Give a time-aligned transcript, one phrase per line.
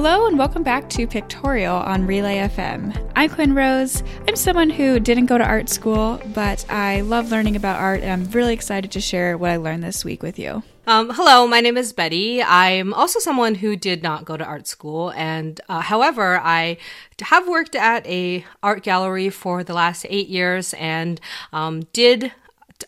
[0.00, 3.10] Hello and welcome back to Pictorial on Relay FM.
[3.16, 4.04] I'm Quinn Rose.
[4.28, 8.12] I'm someone who didn't go to art school, but I love learning about art and
[8.12, 10.62] I'm really excited to share what I learned this week with you.
[10.86, 12.40] Um, hello, my name is Betty.
[12.40, 16.78] I'm also someone who did not go to art school, and uh, however, I
[17.20, 21.20] have worked at a art gallery for the last eight years, and
[21.52, 22.32] um, did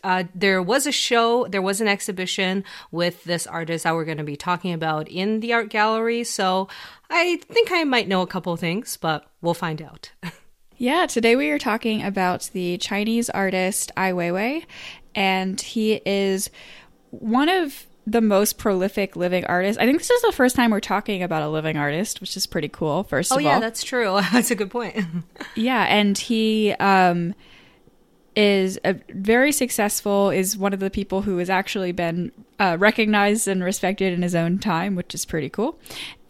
[0.03, 4.17] uh, there was a show, there was an exhibition with this artist that we're going
[4.17, 6.23] to be talking about in the art gallery.
[6.23, 6.67] So
[7.09, 10.11] I think I might know a couple things, but we'll find out.
[10.77, 14.65] yeah, today we are talking about the Chinese artist Ai Weiwei,
[15.15, 16.49] and he is
[17.09, 19.79] one of the most prolific living artist.
[19.79, 22.47] I think this is the first time we're talking about a living artist, which is
[22.47, 23.03] pretty cool.
[23.03, 24.19] First oh, of yeah, all, that's true.
[24.31, 25.05] That's a good point.
[25.55, 27.35] yeah, and he um,
[28.35, 30.29] is a, very successful.
[30.29, 34.35] Is one of the people who has actually been uh, recognized and respected in his
[34.35, 35.77] own time, which is pretty cool.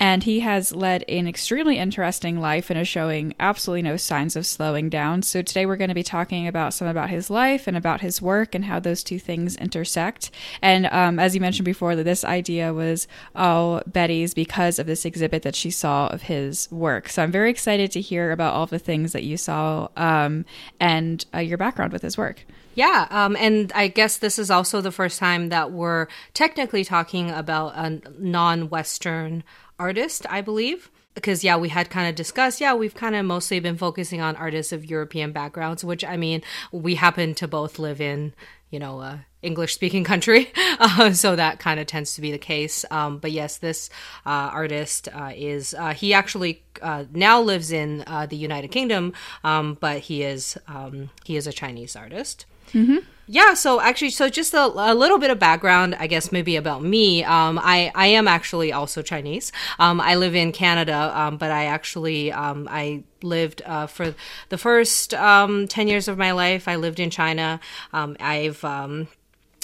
[0.01, 4.47] And he has led an extremely interesting life and is showing absolutely no signs of
[4.47, 5.21] slowing down.
[5.21, 8.19] So today we're going to be talking about some about his life and about his
[8.19, 10.31] work and how those two things intersect.
[10.59, 15.05] And um, as you mentioned before, that this idea was oh Betty's because of this
[15.05, 17.07] exhibit that she saw of his work.
[17.07, 20.45] So I'm very excited to hear about all the things that you saw um,
[20.79, 22.43] and uh, your background with his work.
[22.73, 27.29] Yeah, um, and I guess this is also the first time that we're technically talking
[27.29, 29.43] about a non Western
[29.79, 30.89] artist, I believe.
[31.13, 34.37] Because, yeah, we had kind of discussed, yeah, we've kind of mostly been focusing on
[34.37, 36.41] artists of European backgrounds, which I mean,
[36.71, 38.33] we happen to both live in,
[38.69, 40.51] you know, a English speaking country.
[40.83, 42.85] Uh, so that kind of tends to be the case.
[42.89, 43.91] Um, but yes, this
[44.25, 49.13] uh, artist uh, is, uh, he actually uh, now lives in uh, the United Kingdom,
[49.43, 52.47] um, but he is, um, he is a Chinese artist.
[52.73, 52.97] Mm-hmm.
[53.27, 56.83] Yeah, so actually, so just a, a, little bit of background, I guess, maybe about
[56.83, 57.23] me.
[57.23, 59.53] Um, I, I am actually also Chinese.
[59.79, 64.15] Um, I live in Canada, um, but I actually, um, I lived uh, for
[64.49, 66.67] the first um, 10 years of my life.
[66.67, 67.61] I lived in China.
[67.93, 68.65] Um, I've,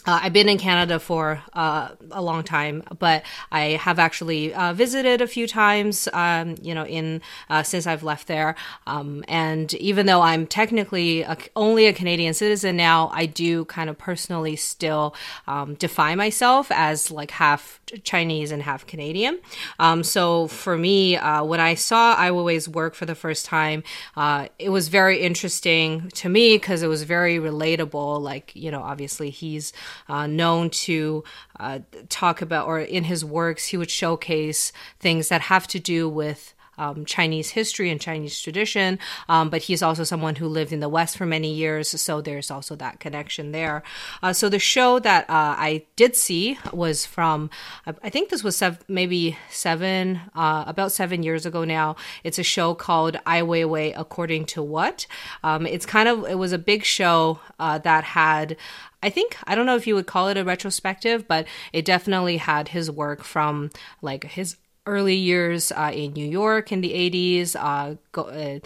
[0.08, 4.72] uh, I've been in Canada for uh, a long time, but I have actually uh,
[4.72, 6.08] visited a few times.
[6.14, 8.56] Um, you know, in uh, since I've left there,
[8.88, 13.90] um, and even though I'm technically a, only a Canadian citizen now, I do kind
[13.90, 15.14] of personally still
[15.46, 19.40] um, define myself as like half Chinese and half Canadian.
[19.78, 23.84] Um, so for me, uh, when I saw Ai Weiwei's work for the first time,
[24.16, 28.22] uh, it was very interesting to me because it was very relatable.
[28.22, 29.74] Like you know, obviously he's
[30.08, 31.24] uh, known to
[31.60, 36.08] uh, talk about, or in his works, he would showcase things that have to do
[36.10, 39.00] with um, Chinese history and Chinese tradition,
[39.30, 42.52] um, but he's also someone who lived in the West for many years, so there's
[42.52, 43.84] also that connection there.
[44.22, 47.50] Uh, so the show that uh, I did see was from,
[47.86, 51.96] I think this was sev- maybe seven, uh, about seven years ago now.
[52.24, 55.08] It's a show called Ai Weiwei According to What.
[55.44, 58.58] Um, it's kind of, it was a big show uh, that had
[59.04, 62.38] I think I don't know if you would call it a retrospective, but it definitely
[62.38, 63.70] had his work from
[64.02, 68.60] like his early years uh, in New York in the 80s, uh, go, uh,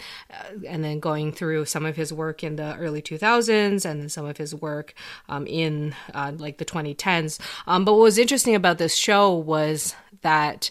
[0.66, 4.24] and then going through some of his work in the early 2000s and then some
[4.24, 4.94] of his work
[5.28, 7.38] um, in uh, like the 2010s.
[7.66, 10.70] Um, but what was interesting about this show was that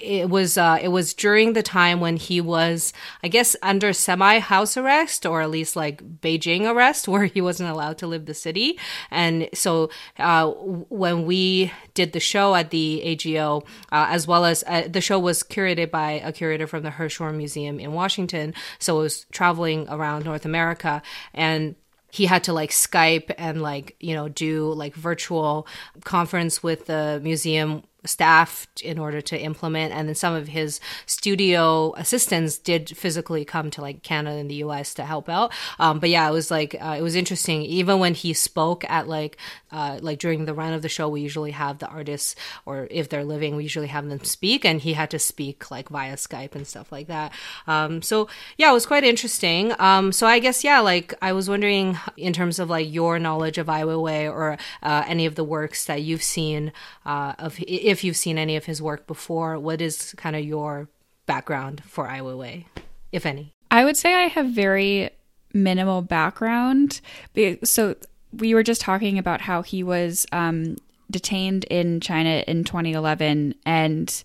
[0.00, 2.92] it was uh, it was during the time when he was,
[3.22, 7.70] I guess, under semi house arrest or at least like Beijing arrest, where he wasn't
[7.70, 8.78] allowed to leave the city.
[9.10, 14.64] And so uh, when we did the show at the AGO, uh, as well as
[14.66, 18.98] uh, the show was curated by a curator from the Hirshhorn Museum in Washington, so
[18.98, 21.02] it was traveling around North America
[21.34, 21.74] and
[22.12, 25.66] he had to like Skype and like, you know, do like virtual
[26.04, 31.92] conference with the museum staff in order to implement and then some of his studio
[31.96, 35.52] assistants did physically come to like canada and the us to help out.
[35.78, 37.62] Um, but yeah it was like uh, it was interesting.
[37.62, 39.36] Even when he spoke at like
[39.70, 42.34] uh, like during the run of the show we usually have the artists
[42.66, 45.88] or if they're living we usually have them speak and he had to speak like
[45.88, 47.32] via skype and stuff like that.
[47.66, 49.74] Um, so yeah it was quite interesting.
[49.78, 53.58] Um, so i guess yeah like i was wondering in terms of like your knowledge
[53.58, 56.72] of Ai Weiwei or uh, any of the works that you've seen
[57.04, 57.56] uh, of
[58.04, 60.88] you've seen any of his work before, what is kind of your
[61.26, 62.64] background for Ai Weiwei,
[63.12, 63.52] if any?
[63.70, 65.10] I would say I have very
[65.52, 67.00] minimal background.
[67.64, 67.96] So
[68.32, 70.76] we were just talking about how he was um,
[71.10, 74.24] detained in China in 2011, and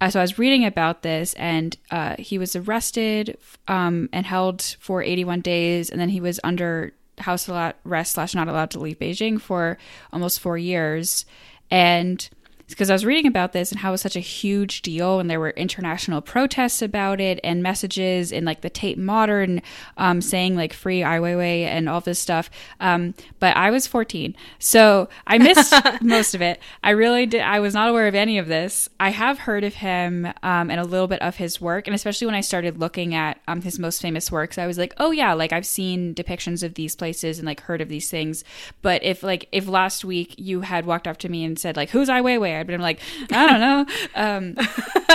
[0.00, 4.76] uh, so I was reading about this, and uh, he was arrested um, and held
[4.80, 8.98] for 81 days, and then he was under house arrest slash not allowed to leave
[8.98, 9.78] Beijing for
[10.12, 11.24] almost four years.
[11.70, 12.28] And
[12.68, 15.28] because I was reading about this and how it was such a huge deal, and
[15.28, 19.60] there were international protests about it, and messages in like the Tate Modern
[19.96, 22.50] um, saying like "Free Ai Weiwei" and all this stuff.
[22.80, 26.60] Um, but I was 14, so I missed most of it.
[26.82, 27.42] I really did.
[27.42, 28.88] I was not aware of any of this.
[28.98, 32.26] I have heard of him um, and a little bit of his work, and especially
[32.26, 35.34] when I started looking at um, his most famous works, I was like, oh yeah,
[35.34, 38.42] like I've seen depictions of these places and like heard of these things.
[38.80, 41.90] But if like if last week you had walked up to me and said like,
[41.90, 43.86] "Who's Ai Weiwei?" I'd been like, I don't know.
[44.14, 44.56] Um,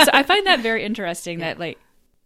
[0.04, 1.78] so I find that very interesting that like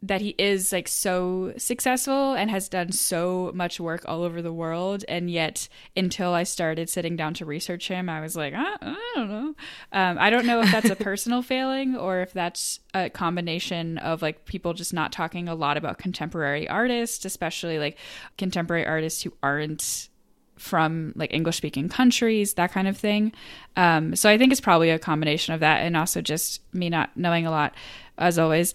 [0.05, 4.53] that he is like so successful and has done so much work all over the
[4.53, 5.03] world.
[5.09, 5.67] And yet
[5.97, 9.55] until i started sitting down to research him i was like i, I don't know.
[9.93, 14.21] Um, i don't know if that's a personal failing or if that's a combination of
[14.21, 17.97] like people just not talking a lot about contemporary artists especially like
[18.37, 20.09] contemporary artists who aren't
[20.57, 23.33] from like English speaking countries, that kind of thing.
[23.77, 27.11] Um, so I think it's probably a combination of that and also just me not
[27.17, 27.75] knowing a lot,
[28.19, 28.75] as always.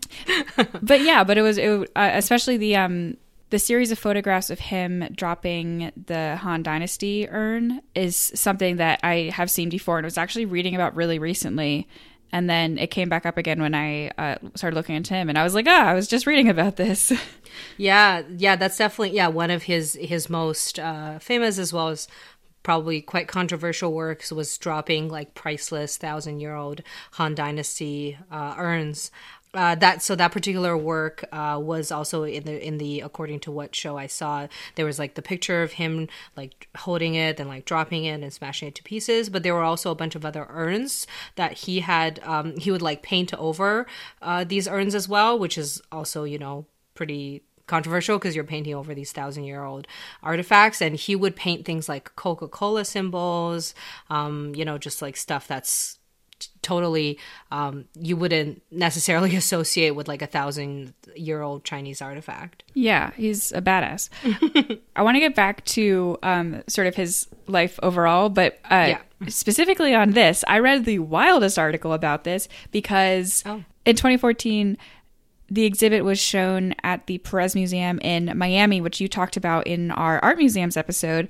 [0.82, 3.16] but yeah, but it was it, uh, especially the um,
[3.52, 9.30] the series of photographs of him dropping the Han Dynasty urn is something that I
[9.34, 11.86] have seen before and was actually reading about really recently.
[12.32, 15.38] And then it came back up again when I uh, started looking into him, and
[15.38, 17.12] I was like, "Ah, I was just reading about this."
[17.76, 22.08] Yeah, yeah, that's definitely yeah one of his his most uh, famous as well as
[22.62, 26.82] probably quite controversial works was dropping like priceless thousand year old
[27.12, 29.10] Han Dynasty uh, urns.
[29.54, 33.50] Uh, that so that particular work uh, was also in the in the according to
[33.50, 34.46] what show I saw
[34.76, 36.08] there was like the picture of him
[36.38, 39.62] like holding it and like dropping it and smashing it to pieces but there were
[39.62, 41.06] also a bunch of other urns
[41.36, 43.86] that he had um, he would like paint over
[44.22, 46.64] uh, these urns as well which is also you know
[46.94, 49.86] pretty controversial because you're painting over these thousand year old
[50.22, 53.74] artifacts and he would paint things like coca-cola symbols
[54.10, 55.98] um, you know just like stuff that's
[56.62, 57.18] totally
[57.50, 62.64] um, you wouldn't necessarily associate with like a thousand year old Chinese artifact.
[62.74, 64.08] Yeah, he's a badass.
[64.96, 68.98] I want to get back to um, sort of his life overall, but uh, yeah.
[69.28, 73.64] specifically on this, I read the wildest article about this because oh.
[73.84, 74.78] in 2014,
[75.52, 79.90] the exhibit was shown at the Perez Museum in Miami, which you talked about in
[79.90, 81.28] our art museums episode.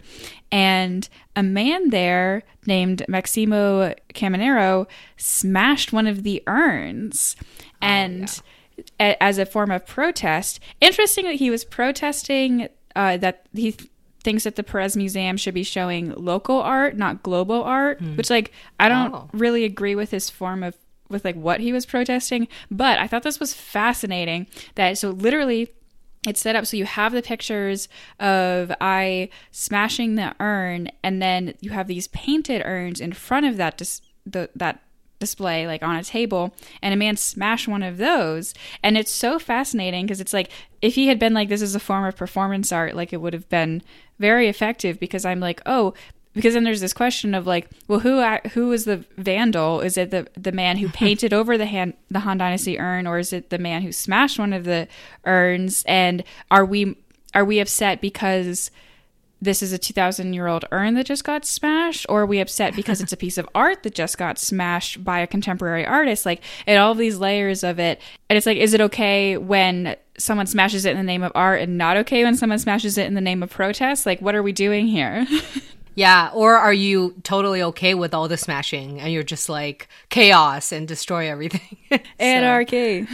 [0.52, 4.86] And a man there named Maximo Caminero
[5.16, 7.34] smashed one of the urns.
[7.40, 7.44] Oh,
[7.80, 8.42] and
[8.76, 8.84] yeah.
[9.00, 13.90] a- as a form of protest, interestingly, he was protesting uh, that he th-
[14.22, 18.14] thinks that the Perez Museum should be showing local art, not global art, hmm.
[18.14, 19.28] which, like, I don't oh.
[19.32, 20.76] really agree with his form of
[21.12, 25.70] with like what he was protesting, but Ai thought this was fascinating that so literally
[26.26, 27.88] it's set up so you have the pictures
[28.20, 33.56] of I smashing the urn and then you have these painted urns in front of
[33.56, 34.82] that dis- the, that
[35.18, 39.38] display like on a table and a man smashed one of those and it's so
[39.38, 40.50] fascinating because it's like
[40.80, 43.32] if he had been like this is a form of performance art like it would
[43.32, 43.80] have been
[44.18, 45.94] very effective because i'm like oh
[46.34, 49.80] because then there's this question of like, well, who who is the vandal?
[49.80, 53.18] Is it the the man who painted over the Han the Han Dynasty urn, or
[53.18, 54.88] is it the man who smashed one of the
[55.24, 55.84] urns?
[55.86, 56.96] And are we
[57.34, 58.70] are we upset because
[59.40, 62.06] this is a 2000 year old urn that just got smashed?
[62.08, 65.18] Or are we upset because it's a piece of art that just got smashed by
[65.18, 66.24] a contemporary artist?
[66.24, 68.00] Like and all of these layers of it.
[68.30, 71.60] And it's like is it okay when someone smashes it in the name of art
[71.60, 74.06] and not okay when someone smashes it in the name of protest?
[74.06, 75.26] Like what are we doing here
[75.94, 80.72] Yeah, or are you totally okay with all the smashing and you're just like chaos
[80.72, 81.78] and destroy everything?
[82.18, 83.06] Anarchy.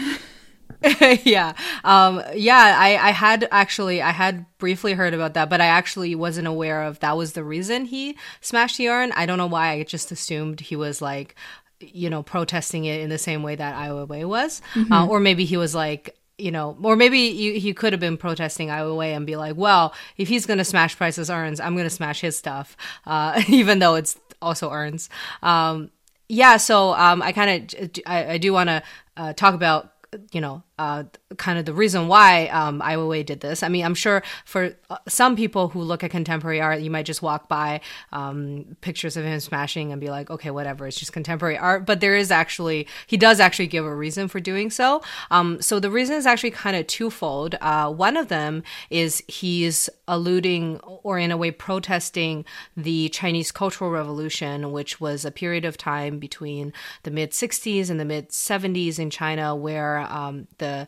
[1.25, 1.55] yeah.
[1.83, 6.15] Um yeah, I I had actually I had briefly heard about that, but I actually
[6.15, 9.13] wasn't aware of that was the reason he smashed the urn.
[9.13, 9.73] I don't know why.
[9.73, 11.35] I just assumed he was like
[11.81, 14.61] you know, protesting it in the same way that Ai Weiwei was.
[14.75, 14.93] Mm-hmm.
[14.93, 18.17] Uh, or maybe he was like, you know, or maybe you, he could have been
[18.17, 21.75] protesting Ai Weiwei and be like, well, if he's going to smash Price's urns, I'm
[21.75, 22.77] going to smash his stuff,
[23.07, 25.11] uh, even though it's also urns.
[25.43, 25.91] Um,
[26.29, 28.83] yeah, so um, I kind of I, I, do want to
[29.17, 29.93] uh, talk about
[30.33, 31.05] you know uh,
[31.37, 33.63] kind of the reason why um, Ai Weiwei did this.
[33.63, 37.05] I mean, I'm sure for uh, some people who look at contemporary art, you might
[37.05, 37.81] just walk by
[38.13, 41.85] um, pictures of him smashing and be like, okay, whatever, it's just contemporary art.
[41.85, 45.03] But there is actually, he does actually give a reason for doing so.
[45.31, 47.57] Um, so the reason is actually kind of twofold.
[47.61, 52.45] Uh, one of them is he's alluding or in a way protesting
[52.77, 56.73] the Chinese Cultural Revolution, which was a period of time between
[57.03, 60.87] the mid 60s and the mid 70s in China where um, the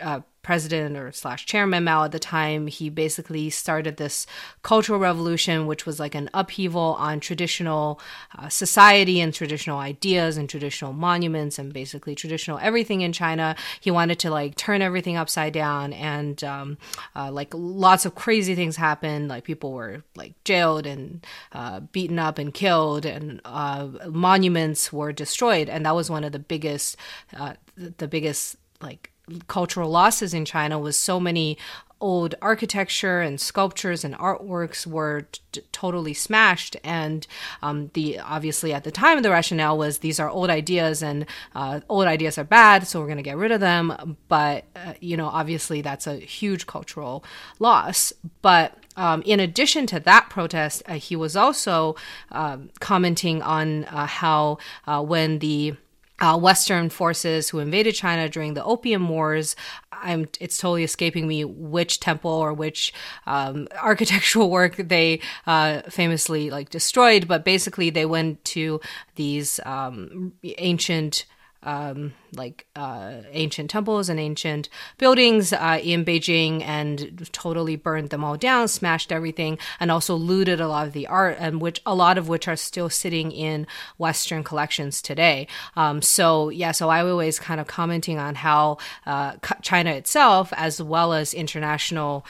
[0.00, 4.26] uh, president or slash chairman Mao at the time, he basically started this
[4.62, 8.00] cultural revolution, which was like an upheaval on traditional
[8.36, 13.54] uh, society and traditional ideas and traditional monuments and basically traditional everything in China.
[13.80, 16.78] He wanted to like turn everything upside down and um,
[17.14, 19.28] uh, like lots of crazy things happened.
[19.28, 25.12] Like people were like jailed and uh, beaten up and killed, and uh, monuments were
[25.12, 25.68] destroyed.
[25.68, 26.96] And that was one of the biggest,
[27.36, 29.11] uh, the biggest like
[29.46, 31.58] cultural losses in China was so many
[32.02, 36.76] old architecture and sculptures and artworks were t- totally smashed.
[36.82, 37.26] And
[37.62, 41.24] um, the obviously at the time the rationale was these are old ideas and
[41.54, 44.16] uh, old ideas are bad so we're going to get rid of them.
[44.28, 47.24] But uh, you know obviously that's a huge cultural
[47.60, 48.12] loss.
[48.42, 51.96] But um, in addition to that protest, uh, he was also
[52.30, 55.76] um, commenting on uh, how uh, when the
[56.22, 59.56] uh, Western forces who invaded China during the Opium Wars.
[59.90, 62.94] I'm, it's totally escaping me which temple or which
[63.26, 68.80] um, architectural work they uh, famously like destroyed, but basically they went to
[69.16, 71.26] these um, ancient
[71.62, 78.24] um, like uh, ancient temples and ancient buildings uh, in Beijing and totally burned them
[78.24, 81.94] all down, smashed everything, and also looted a lot of the art, and which a
[81.94, 83.66] lot of which are still sitting in
[83.98, 85.46] Western collections today.
[85.76, 90.82] Um, so yeah, so I always kind of commenting on how uh, China itself, as
[90.82, 92.24] well as international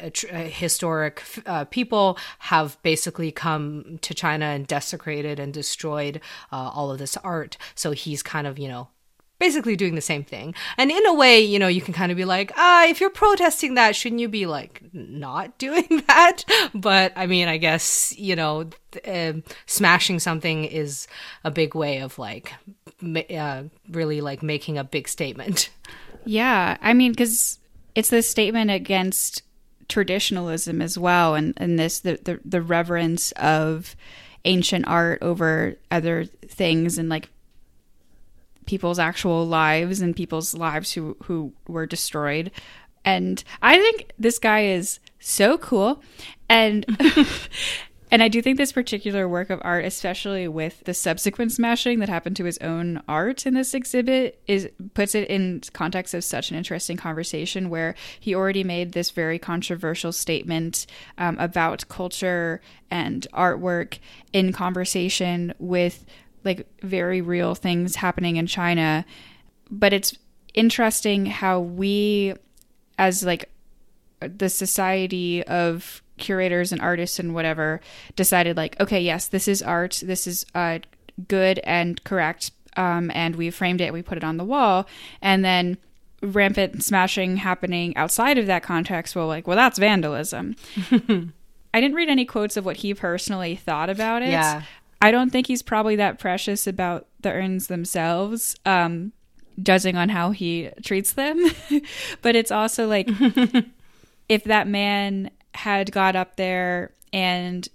[0.00, 1.22] uh, historic
[1.70, 6.20] people have basically come to China and desecrated and destroyed
[6.50, 7.56] uh, all of this art.
[7.74, 8.88] So he's kind of, you know,
[9.42, 10.54] basically doing the same thing.
[10.78, 13.10] And in a way, you know, you can kind of be like, ah, if you're
[13.10, 16.44] protesting that, shouldn't you be like not doing that?
[16.72, 18.70] But I mean, I guess, you know,
[19.04, 19.32] uh,
[19.66, 21.08] smashing something is
[21.42, 22.52] a big way of like
[23.30, 25.70] uh, really like making a big statement.
[26.24, 26.76] Yeah.
[26.80, 27.58] I mean, because
[27.96, 29.42] it's this statement against
[29.88, 33.96] traditionalism as well and, and this the, the, the reverence of
[34.44, 37.28] ancient art over other things and like
[38.66, 42.50] people's actual lives and people's lives who who were destroyed.
[43.04, 46.02] And i think this guy is so cool.
[46.48, 46.84] And
[48.12, 52.10] And I do think this particular work of art, especially with the subsequent smashing that
[52.10, 56.50] happened to his own art in this exhibit, is puts it in context of such
[56.50, 60.84] an interesting conversation where he already made this very controversial statement
[61.16, 63.98] um, about culture and artwork
[64.34, 66.04] in conversation with
[66.44, 69.06] like very real things happening in China.
[69.70, 70.18] But it's
[70.52, 72.34] interesting how we,
[72.98, 73.48] as like
[74.20, 77.80] the society of curators and artists and whatever
[78.16, 80.78] decided like okay yes this is art this is uh,
[81.28, 84.86] good and correct um, and we framed it we put it on the wall.
[85.20, 85.78] And then
[86.22, 90.56] rampant smashing happening outside of that context well like well that's vandalism.
[91.74, 94.30] I didn't read any quotes of what he personally thought about it.
[94.30, 94.62] Yeah.
[95.00, 99.12] I don't think he's probably that precious about the urns themselves um,
[99.60, 101.44] judging on how he treats them.
[102.22, 103.08] But it's also like
[104.28, 107.68] if that man had got up there and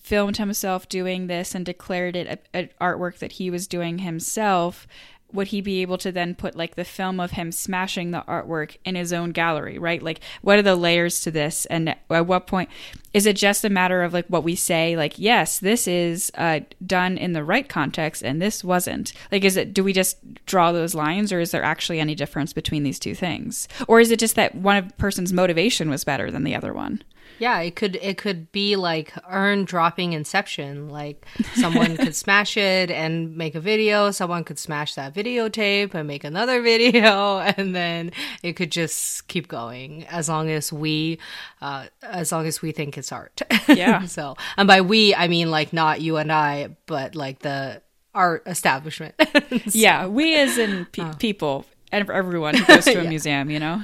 [0.00, 4.86] filmed himself doing this and declared it an artwork that he was doing himself
[5.32, 8.76] would he be able to then put like the film of him smashing the artwork
[8.84, 10.02] in his own gallery right?
[10.02, 11.66] Like what are the layers to this?
[11.66, 12.70] And at what point
[13.12, 16.60] is it just a matter of like what we say like yes this is uh,
[16.84, 19.12] done in the right context and this wasn't?
[19.30, 22.52] Like is it do we just draw those lines or is there actually any difference
[22.52, 23.68] between these two things?
[23.86, 27.02] Or is it just that one person's motivation was better than the other one
[27.38, 30.88] yeah, it could it could be like urn dropping inception.
[30.88, 36.06] Like someone could smash it and make a video, someone could smash that videotape and
[36.06, 41.18] make another video and then it could just keep going as long as we
[41.60, 43.42] uh, as long as we think it's art.
[43.68, 44.04] Yeah.
[44.06, 47.82] so, and by we I mean like not you and I, but like the
[48.14, 49.14] art establishment.
[49.18, 51.14] so, yeah, we as in pe- oh.
[51.18, 53.08] people and everyone who goes to a yeah.
[53.08, 53.82] museum, you know.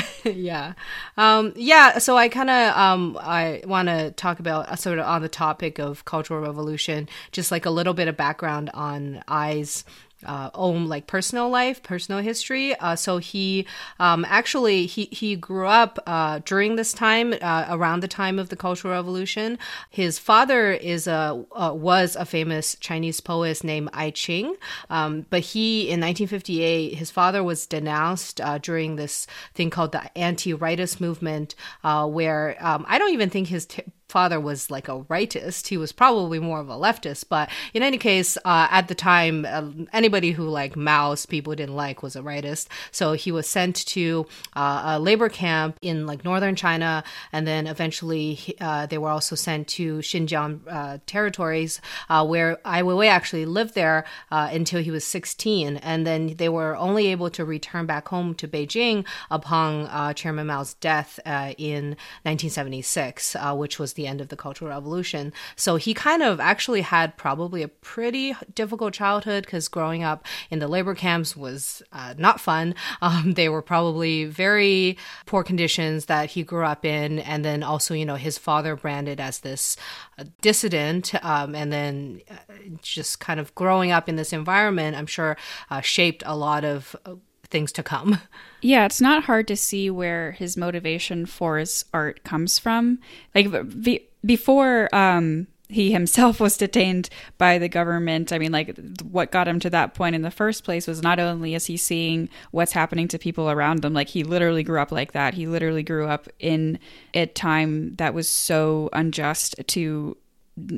[0.24, 0.74] yeah.
[1.16, 1.98] Um, yeah.
[1.98, 5.28] So I kind of, um, I want to talk about uh, sort of on the
[5.28, 9.84] topic of cultural revolution, just like a little bit of background on Ai's
[10.24, 12.74] uh, own like personal life, personal history.
[12.76, 13.66] Uh, so he
[13.98, 18.48] um, actually he he grew up uh, during this time, uh, around the time of
[18.48, 19.58] the Cultural Revolution.
[19.90, 24.54] His father is a uh, was a famous Chinese poet named Ai Qing,
[24.90, 30.18] um, but he in 1958 his father was denounced uh, during this thing called the
[30.18, 35.68] anti-rightist movement, where um, I don't even think his t- father was like a rightist.
[35.68, 39.46] He was probably more of a leftist, but in any case, uh, at the time,
[39.48, 42.66] uh, anybody who like Mao's people didn't like was a rightist.
[42.90, 47.02] So he was sent to uh, a labor camp in like northern China,
[47.32, 52.82] and then eventually uh, they were also sent to Xinjiang uh, territories, uh, where Ai
[52.82, 57.46] Weiwei actually lived there until he was 16, and then they were only able to
[57.46, 61.18] return back home to Beijing upon Chairman Mao's death
[61.56, 65.32] in 1976, which was the the end of the Cultural Revolution.
[65.54, 70.58] So he kind of actually had probably a pretty difficult childhood because growing up in
[70.58, 72.74] the labor camps was uh, not fun.
[73.00, 77.20] Um, they were probably very poor conditions that he grew up in.
[77.20, 79.76] And then also, you know, his father branded as this
[80.18, 81.14] uh, dissident.
[81.24, 82.34] Um, and then uh,
[82.80, 85.36] just kind of growing up in this environment, I'm sure
[85.70, 87.14] uh, shaped a lot of uh,
[87.52, 88.18] things to come.
[88.64, 93.00] Yeah, it's not hard to see where his motivation for his art comes from.
[93.34, 93.50] Like
[93.82, 98.32] be- before um, he himself was detained by the government.
[98.32, 101.18] I mean, like what got him to that point in the first place was not
[101.18, 104.92] only is he seeing what's happening to people around him, like he literally grew up
[104.92, 105.34] like that.
[105.34, 106.78] He literally grew up in
[107.14, 110.16] a time that was so unjust to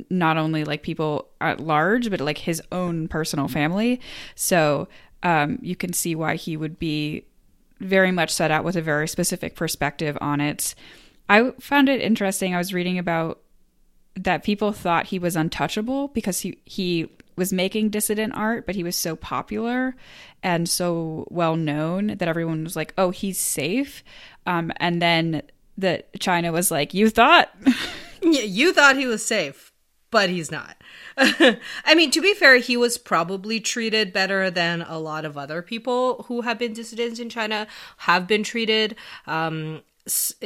[0.09, 3.99] not only like people at large, but like his own personal family.
[4.35, 4.87] So
[5.23, 7.25] um, you can see why he would be
[7.79, 10.75] very much set out with a very specific perspective on it.
[11.27, 12.53] I found it interesting.
[12.53, 13.39] I was reading about
[14.15, 18.83] that people thought he was untouchable because he he was making dissident art, but he
[18.83, 19.95] was so popular
[20.41, 24.03] and so well known that everyone was like, "Oh, he's safe."
[24.45, 25.41] Um, and then
[25.77, 27.53] that China was like, "You thought."
[28.21, 29.73] you thought he was safe,
[30.11, 30.77] but he's not.
[31.85, 35.61] I mean, to be fair, he was probably treated better than a lot of other
[35.61, 37.67] people who have been dissidents in China
[37.99, 38.95] have been treated.
[39.25, 39.81] Um,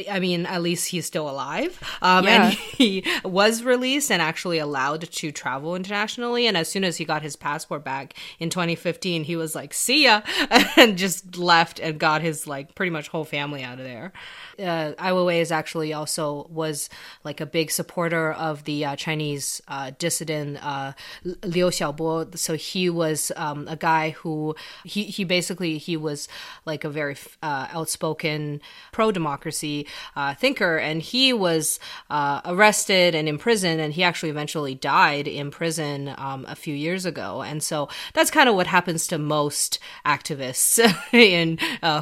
[0.09, 1.79] I mean, at least he's still alive.
[2.01, 2.45] Um, yeah.
[2.45, 6.47] And he was released and actually allowed to travel internationally.
[6.47, 10.05] And as soon as he got his passport back in 2015, he was like, see
[10.05, 10.21] ya,
[10.77, 14.13] and just left and got his, like, pretty much whole family out of there
[14.59, 16.89] uh, Ai Weiwei is actually also was
[17.23, 22.37] like a big supporter of the uh, Chinese uh, dissident uh, Liu Xiaobo.
[22.37, 26.27] So he was um, a guy who he he basically he was
[26.65, 29.11] like a very uh, outspoken pro
[29.49, 35.27] democracy uh, thinker, and he was uh, arrested and imprisoned, and he actually eventually died
[35.27, 37.41] in prison um, a few years ago.
[37.41, 40.79] And so that's kind of what happens to most activists
[41.13, 41.57] in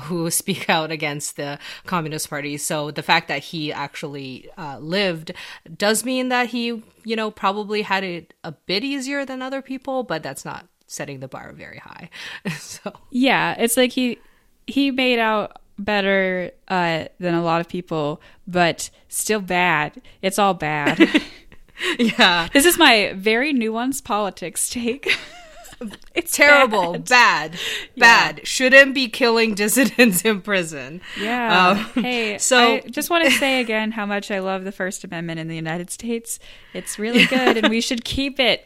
[0.08, 5.32] who speak out against the Communist Party so the fact that he actually uh, lived
[5.78, 10.04] does mean that he, you know, probably had it a bit easier than other people,
[10.04, 12.10] but that's not setting the bar very high.
[12.58, 14.20] so yeah, it's like he
[14.66, 20.02] he made out better uh, than a lot of people, but still bad.
[20.22, 21.22] It's all bad.
[22.00, 22.50] yeah.
[22.54, 25.18] This is my very nuanced politics take.
[26.16, 27.60] it's terrible, bad, bad,
[27.98, 28.38] bad.
[28.38, 28.44] Yeah.
[28.44, 31.02] Shouldn't be killing dissidents in prison.
[31.20, 31.68] Yeah.
[31.96, 35.04] Um, hey, so I just want to say again how much I love the First
[35.04, 36.40] Amendment in the United States.
[36.74, 38.66] It's really good, and we should keep it.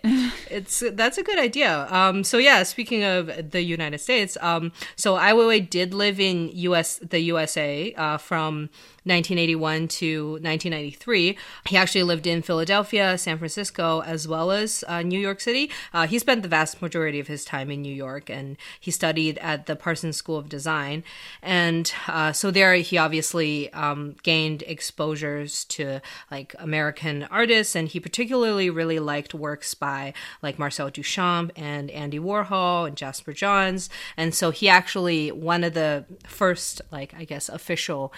[0.50, 1.88] It's that's a good idea.
[1.90, 6.98] Um, so yeah, speaking of the United States, um, so Weiwei did live in U.S.
[6.98, 8.70] the USA uh, from
[9.04, 11.38] 1981 to 1993.
[11.68, 15.72] He actually lived in Philadelphia, San Francisco, as well as uh, New York City.
[15.92, 19.40] Uh, he spent the vast majority of his time in New York and he studied
[19.40, 21.04] at the Parsons School of Design.
[21.42, 28.00] And uh, so there he obviously um, gained exposures to like American artists and he
[28.00, 33.90] particularly really liked works by like Marcel Duchamp and Andy Warhol and Jasper Johns.
[34.16, 38.14] And so he actually, one of the first, like, I guess, official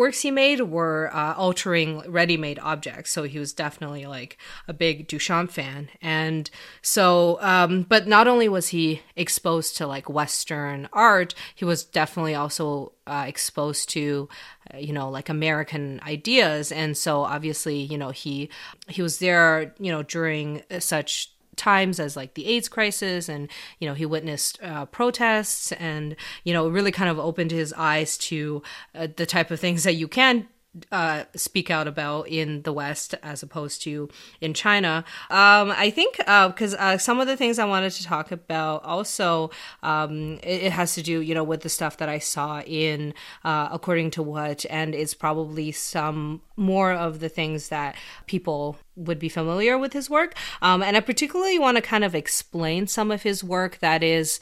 [0.00, 3.10] artworks he made were uh, altering ready-made objects.
[3.10, 5.88] So he was definitely like a big duchamp fan.
[6.00, 6.50] And
[6.82, 12.34] so um, but not only was he exposed to like western art he was definitely
[12.34, 14.28] also uh, exposed to
[14.72, 16.72] uh, you know like american ideas.
[16.72, 18.48] And so obviously you know he
[18.88, 23.86] he was there you know during such times as like the AIDS crisis, and you
[23.86, 28.62] know he witnessed uh, protests, and you know really kind of opened his eyes to
[28.94, 30.48] uh, the type of things that you can
[30.92, 34.08] uh, speak out about in the West as opposed to
[34.40, 35.04] in China.
[35.28, 38.84] Um, I think because uh, uh, some of the things I wanted to talk about
[38.84, 39.50] also
[39.82, 43.14] um, it, it, has to do, you know, with the stuff that I saw in
[43.44, 49.18] uh, According to What, and it's probably some more of the things that people would
[49.18, 50.34] be familiar with his work.
[50.62, 54.38] Um, and I particularly want to kind of explain some of his work that is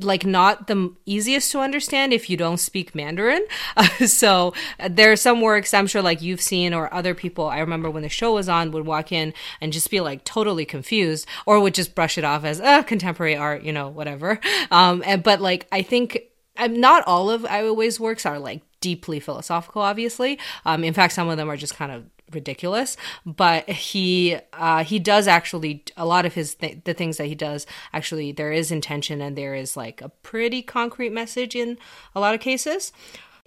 [0.00, 3.44] like not the easiest to understand if you don't speak Mandarin.
[3.76, 4.54] Uh, so
[4.88, 8.02] there are some works I'm sure like you've seen or other people I remember when
[8.02, 11.74] the show was on would walk in and just be like totally confused or would
[11.74, 14.40] just brush it off as uh, contemporary art, you know, whatever.
[14.70, 16.22] Um, and but like I think
[16.56, 20.38] um, not all of Weiwei's works are like deeply philosophical, obviously.
[20.64, 24.98] Um, in fact, some of them are just kind of ridiculous but he uh, he
[24.98, 28.70] does actually a lot of his th- the things that he does actually there is
[28.70, 31.78] intention and there is like a pretty concrete message in
[32.14, 32.92] a lot of cases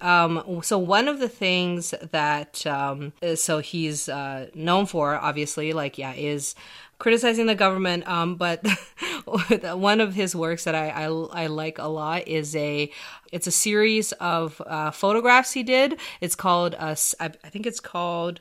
[0.00, 5.98] um, so one of the things that um, so he's uh, known for obviously like
[5.98, 6.54] yeah is
[6.98, 8.06] criticizing the government.
[8.08, 8.64] Um, but
[9.24, 12.90] one of his works that I, I, I like a lot is a
[13.32, 15.98] it's a series of uh, photographs he did.
[16.20, 18.40] It's called uh, I think it's called.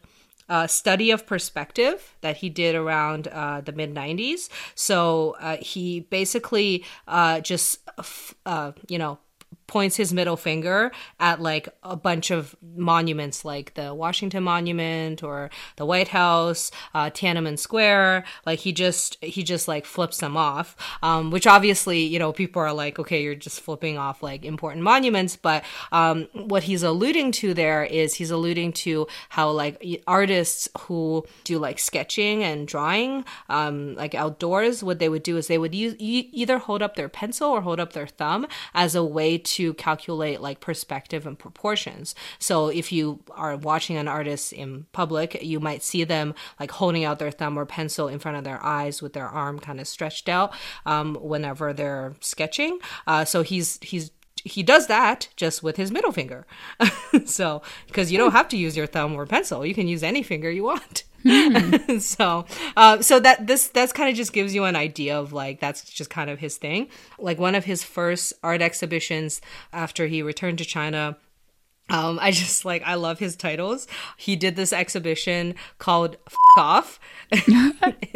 [0.49, 4.47] Uh, study of perspective that he did around uh, the mid 90s.
[4.75, 7.79] So uh, he basically uh, just,
[8.45, 9.19] uh, you know,
[9.67, 15.49] points his middle finger at like a bunch of monuments like the Washington Monument or
[15.75, 18.23] the White House, uh, Tiananmen Square.
[18.45, 22.61] Like he just he just like flips them off, um, which obviously you know people
[22.61, 25.35] are like, okay, you're just flipping off like important monuments.
[25.35, 31.25] But um, what he's alluding to there is he's alluding to how like artists who
[31.43, 35.75] do like sketching and drawing, um, like outdoors, what they would do is they would
[35.75, 39.37] use, e- either hold up their pencil or hold up their thumb as a way
[39.37, 42.13] to to calculate like perspective and proportions.
[42.37, 47.03] So if you are watching an artist in public, you might see them like holding
[47.03, 49.87] out their thumb or pencil in front of their eyes with their arm kind of
[49.87, 50.53] stretched out
[50.85, 52.77] um, whenever they're sketching.
[53.07, 54.11] Uh, so he's he's
[54.43, 56.45] he does that just with his middle finger.
[57.25, 60.23] so, because you don't have to use your thumb or pencil, you can use any
[60.23, 61.03] finger you want.
[61.23, 61.99] Hmm.
[61.99, 62.45] so,
[62.75, 65.83] uh, so that this that's kind of just gives you an idea of like that's
[65.83, 66.89] just kind of his thing.
[67.19, 69.41] Like one of his first art exhibitions
[69.73, 71.17] after he returned to China
[71.89, 73.87] um, I just like I love his titles.
[74.17, 76.99] He did this exhibition called F- Off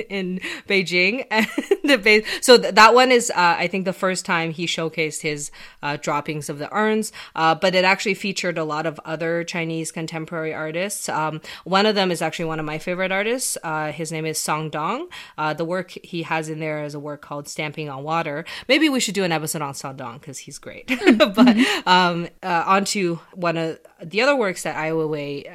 [0.10, 1.26] in Beijing,
[2.44, 5.98] so th- that one is uh, I think the first time he showcased his uh,
[5.98, 7.12] droppings of the urns.
[7.36, 11.08] Uh, but it actually featured a lot of other Chinese contemporary artists.
[11.08, 13.58] Um, one of them is actually one of my favorite artists.
[13.64, 15.08] Uh, his name is Song Dong.
[15.38, 18.46] Uh, the work he has in there is a work called Stamping on Water.
[18.68, 20.88] Maybe we should do an episode on Song Dong because he's great.
[21.18, 25.46] but um, uh, onto one of the other works that Ai Weiwei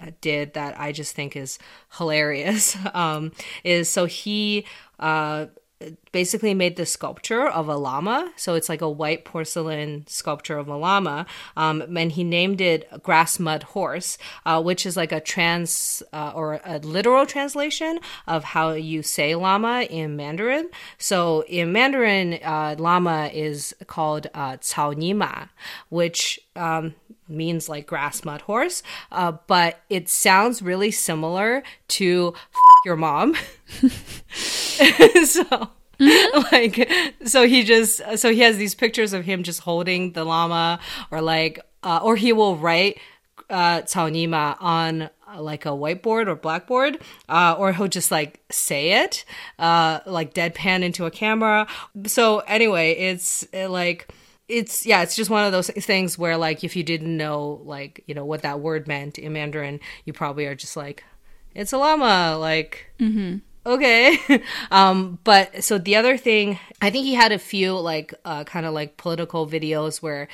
[0.00, 1.58] uh, did that I just think is
[1.98, 4.64] hilarious um, is so he
[4.98, 5.46] uh,
[6.12, 8.32] basically made the sculpture of a llama.
[8.36, 11.26] So it's like a white porcelain sculpture of a llama.
[11.56, 16.32] Um, and he named it Grass Mud Horse, uh, which is like a trans uh,
[16.34, 20.70] or a literal translation of how you say llama in Mandarin.
[20.98, 25.48] So in Mandarin, uh, llama is called uh, Cao Nima,
[25.88, 26.94] which um,
[27.28, 28.82] means like grass mud horse,
[29.12, 32.34] uh, but it sounds really similar to
[32.84, 33.34] your mom.
[35.24, 35.70] so
[36.52, 36.90] like
[37.24, 41.20] so he just so he has these pictures of him just holding the llama or
[41.20, 42.98] like uh, or he will write
[43.50, 49.04] uh Nima on uh, like a whiteboard or blackboard uh, or he'll just like say
[49.04, 49.24] it
[49.58, 51.66] uh like deadpan into a camera
[52.06, 54.08] so anyway it's it, like
[54.48, 58.04] it's yeah it's just one of those things where like if you didn't know like
[58.06, 61.02] you know what that word meant in mandarin you probably are just like
[61.54, 63.38] it's a llama like mm-hmm.
[63.64, 64.18] okay
[64.70, 68.66] um but so the other thing i think he had a few like uh kind
[68.66, 70.28] of like political videos where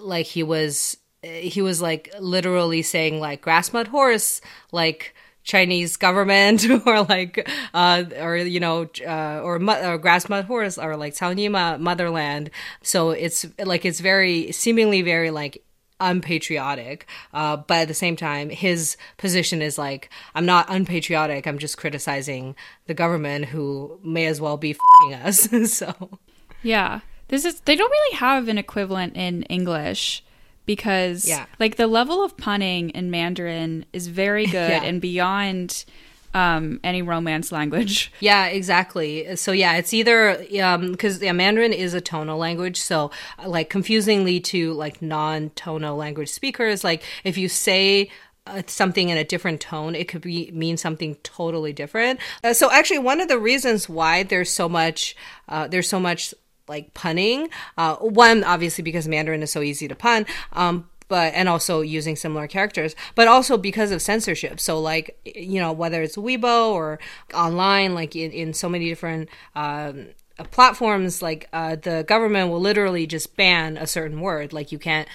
[0.00, 4.40] like he was he was like literally saying like grass mud horse
[4.72, 10.78] like Chinese government or like uh or you know uh, or, or grass mud horse
[10.78, 12.50] or like Caonima motherland.
[12.82, 15.64] So it's like it's very seemingly very like
[15.98, 17.06] unpatriotic.
[17.34, 21.46] Uh, but at the same time his position is like i'm not unpatriotic.
[21.46, 22.54] I'm just criticizing
[22.86, 25.48] the government who may as well be f***ing us.
[25.70, 26.18] So.
[26.62, 27.00] Yeah.
[27.28, 30.22] This is they don't really have an equivalent in english
[30.70, 31.46] because yeah.
[31.58, 34.84] like the level of punning in Mandarin is very good yeah.
[34.84, 35.84] and beyond
[36.32, 38.12] um, any romance language.
[38.20, 39.34] Yeah, exactly.
[39.34, 43.10] So yeah, it's either because um, yeah, Mandarin is a tonal language, so
[43.44, 48.08] like confusingly to like non-tonal language speakers, like if you say
[48.46, 52.20] uh, something in a different tone, it could be mean something totally different.
[52.44, 55.16] Uh, so actually, one of the reasons why there's so much
[55.48, 56.32] uh, there's so much
[56.70, 57.50] like punning.
[57.76, 60.24] Uh, one, obviously, because Mandarin is so easy to pun.
[60.54, 64.60] Um, but and also using similar characters, but also because of censorship.
[64.60, 67.00] So like you know whether it's Weibo or
[67.34, 70.06] online, like in, in so many different um,
[70.44, 74.52] platforms like uh, the government will literally just ban a certain word.
[74.52, 75.08] Like you can't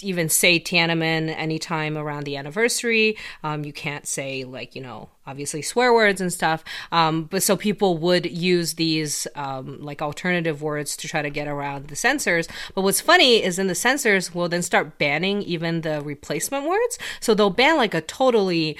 [0.00, 3.16] even say tiananmen anytime around the anniversary.
[3.42, 6.64] Um, you can't say like you know obviously swear words and stuff.
[6.90, 11.46] Um, but so people would use these um, like alternative words to try to get
[11.46, 12.48] around the censors.
[12.74, 16.98] But what's funny is then the censors will then start banning even the replacement words.
[17.20, 18.76] So they'll ban like a totally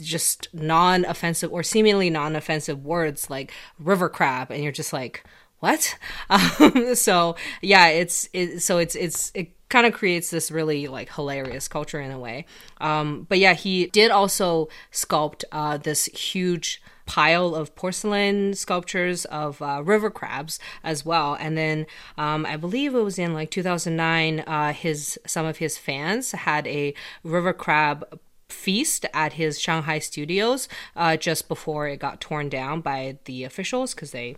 [0.00, 5.24] just non-offensive or seemingly non-offensive words like river crab and you're just like
[5.60, 5.96] what
[6.30, 11.12] um, so yeah it's it, so it's it's it kind of creates this really like
[11.14, 12.44] hilarious culture in a way
[12.80, 19.60] um, but yeah he did also sculpt uh, this huge pile of porcelain sculptures of
[19.60, 21.34] uh, river crabs as well.
[21.34, 25.76] And then um, I believe it was in like 2009, uh, his some of his
[25.76, 28.20] fans had a river crab
[28.52, 33.94] feast at his Shanghai studios uh, just before it got torn down by the officials
[33.94, 34.36] because they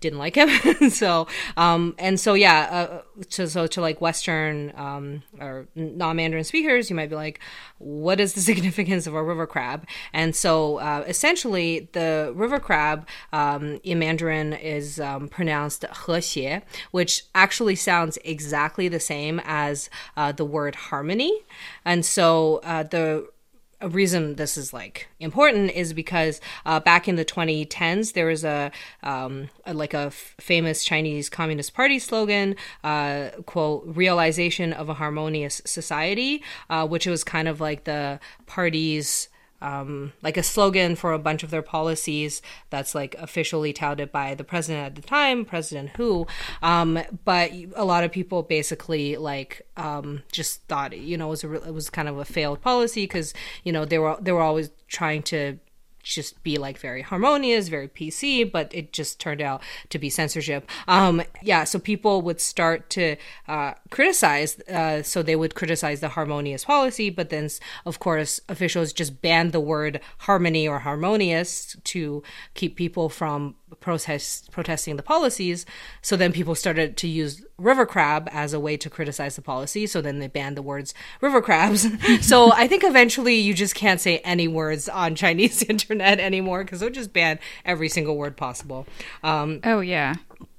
[0.00, 0.90] didn't like him.
[0.90, 6.90] so um, and so yeah, uh, to, so to like Western um, or non-Mandarin speakers,
[6.90, 7.40] you might be like,
[7.78, 9.86] what is the significance of a river crab?
[10.12, 17.24] And so uh, essentially, the river crab um, in Mandarin is um, pronounced 和谐, which
[17.34, 21.42] actually sounds exactly the same as uh, the word harmony.
[21.84, 23.28] And so uh, the
[23.80, 28.44] a reason this is like important is because uh, back in the 2010s there was
[28.44, 28.70] a,
[29.02, 34.94] um, a like a f- famous Chinese Communist Party slogan, uh, quote "realization of a
[34.94, 39.28] harmonious society," uh, which was kind of like the party's
[39.60, 44.34] um, like a slogan for a bunch of their policies that's like officially touted by
[44.34, 46.26] the president at the time, President Hu.
[46.62, 51.44] Um, but a lot of people basically like um, just thought you know it was
[51.44, 53.32] a, it was kind of a failed policy because
[53.64, 55.58] you know they were they were always trying to
[56.04, 60.68] just be like very harmonious, very PC, but it just turned out to be censorship.
[60.86, 63.16] Um, yeah, so people would start to
[63.48, 64.60] uh, criticize.
[64.68, 67.48] Uh, so they would criticize the harmonious policy, but then,
[67.84, 72.22] of course, officials just banned the word harmony or harmonious to
[72.54, 75.66] keep people from protest protesting the policies.
[76.02, 79.86] So then people started to use river crab as a way to criticize the policy.
[79.86, 81.86] So then they banned the words river crabs.
[82.26, 86.80] so I think eventually you just can't say any words on Chinese internet anymore because
[86.80, 88.86] they'll just ban every single word possible.
[89.22, 90.14] Um, oh yeah.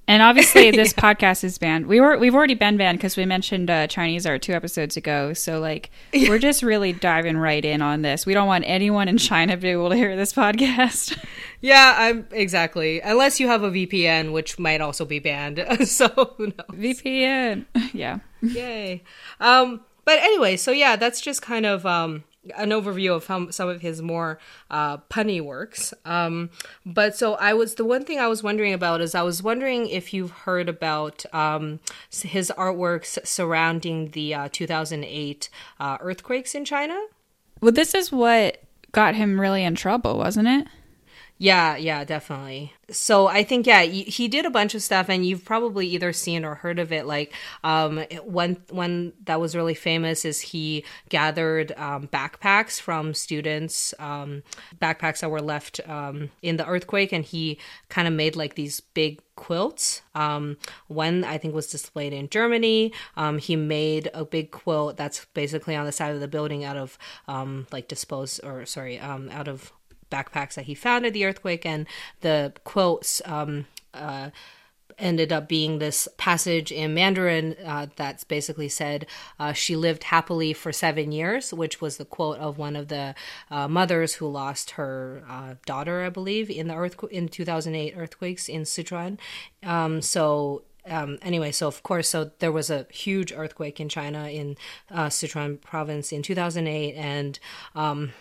[0.08, 1.14] And obviously, this yeah.
[1.14, 1.88] podcast is banned.
[1.88, 5.34] We were we've already been banned because we mentioned uh, Chinese art two episodes ago.
[5.34, 8.26] So like, we're just really diving right in on this.
[8.26, 11.18] We don't want anyone in China to be able to hear this podcast.
[11.62, 13.02] Yeah, I'm exactly.
[13.02, 15.58] Unless you have a VPN, which might also be banned.
[15.88, 18.20] so VPN, yeah.
[18.44, 19.04] Yay.
[19.40, 22.24] Um, but anyway, so yeah, that's just kind of um
[22.56, 25.94] an overview of how, some of his more uh, punny works.
[26.06, 26.50] Um,
[26.86, 29.88] but so I was the one thing I was wondering about is I was wondering
[29.88, 31.80] if you've heard about um,
[32.12, 37.00] his artworks surrounding the uh, 2008 uh, earthquakes in China.
[37.62, 40.68] Well, this is what got him really in trouble, wasn't it?
[41.38, 45.44] Yeah, yeah, definitely so I think yeah, he did a bunch of stuff, and you've
[45.44, 47.06] probably either seen or heard of it.
[47.06, 53.94] Like um, one one that was really famous is he gathered um, backpacks from students,
[54.00, 54.44] um,
[54.82, 57.58] backpacks that were left um, in the earthquake, and he
[57.90, 60.02] kind of made like these big quilts.
[60.14, 62.94] Um, one I think was displayed in Germany.
[63.18, 66.78] Um, he made a big quilt that's basically on the side of the building out
[66.78, 69.74] of um, like disposed or sorry, um, out of
[70.12, 71.88] backpacks that he found at the earthquake, and
[72.22, 74.30] the quotes um, uh,
[74.98, 79.06] ended up being this passage in Mandarin uh, that's basically said,
[79.40, 83.16] uh, She lived happily for seven years, which was the quote of one of the
[83.52, 88.48] uh, mothers who lost her uh, daughter, I believe, in the earthquake in 2008 earthquakes
[88.48, 89.18] in Sichuan.
[89.64, 94.30] Um, so um, anyway, so of course, so there was a huge earthquake in China
[94.30, 94.56] in
[94.92, 97.40] uh, Sichuan province in 2008, and
[97.74, 98.14] um,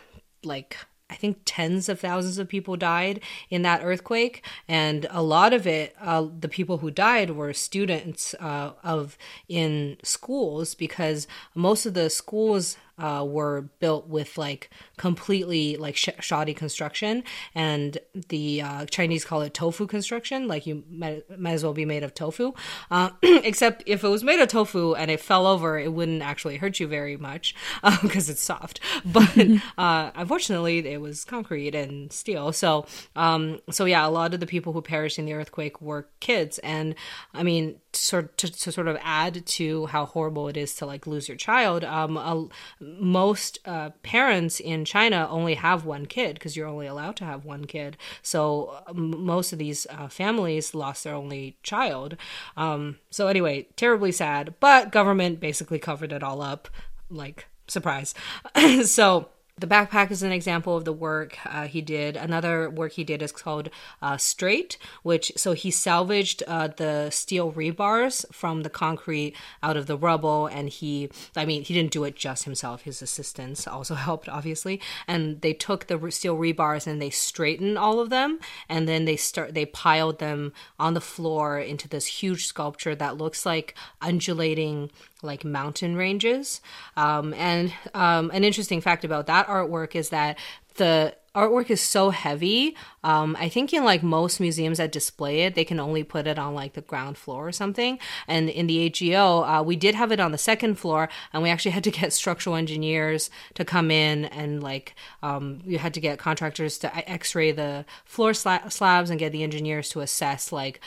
[0.42, 0.78] like
[1.14, 5.64] I think tens of thousands of people died in that earthquake, and a lot of
[5.64, 9.16] it, uh, the people who died were students uh, of
[9.48, 16.08] in schools because most of the schools uh, were built with like completely like sh-
[16.20, 20.46] shoddy construction, and the uh, Chinese call it tofu construction.
[20.48, 22.52] Like you might, might as well be made of tofu,
[22.90, 26.56] uh, except if it was made of tofu and it fell over, it wouldn't actually
[26.56, 27.54] hurt you very much
[28.02, 28.80] because uh, it's soft.
[29.04, 29.36] But
[29.78, 32.52] uh, unfortunately, it was concrete and steel.
[32.52, 36.08] So, um, so yeah, a lot of the people who perished in the earthquake were
[36.20, 36.94] kids, and
[37.32, 41.06] I mean sort to, to, sort of add to how horrible it is to like
[41.06, 46.66] lose your child um most uh, parents in china only have one kid because you're
[46.68, 47.96] only allowed to have one kid.
[48.22, 52.16] So um, most of these uh, families lost their only child.
[52.56, 56.68] Um so anyway terribly sad but government basically covered it all up
[57.10, 58.14] like surprise.
[58.84, 62.16] So the backpack is an example of the work uh, he did.
[62.16, 63.70] Another work he did is called
[64.02, 69.86] uh, Straight, which so he salvaged uh, the steel rebars from the concrete out of
[69.86, 72.82] the rubble, and he, I mean, he didn't do it just himself.
[72.82, 78.00] His assistants also helped, obviously, and they took the steel rebars and they straightened all
[78.00, 82.46] of them, and then they start they piled them on the floor into this huge
[82.46, 84.90] sculpture that looks like undulating
[85.24, 86.60] like mountain ranges.
[86.96, 90.38] Um, and um, an interesting fact about that artwork is that
[90.76, 92.76] the artwork is so heavy.
[93.02, 96.38] Um, I think in like most museums that display it, they can only put it
[96.38, 97.98] on like the ground floor or something.
[98.28, 101.50] And in the AGO, uh, we did have it on the second floor, and we
[101.50, 106.00] actually had to get structural engineers to come in and like um, you had to
[106.00, 110.80] get contractors to X-ray the floor sla- slabs and get the engineers to assess like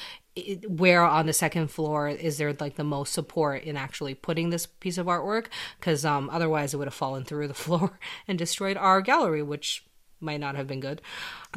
[0.68, 4.66] where on the second floor is there like the most support in actually putting this
[4.66, 5.48] piece of artwork?
[5.80, 9.84] Because um, otherwise it would have fallen through the floor and destroyed our gallery which
[10.20, 11.02] might not have been good.